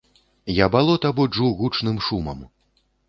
Я 0.59 0.69
балота 0.75 1.11
буджу 1.19 1.49
гучным 1.59 2.01
шумам. 2.07 2.45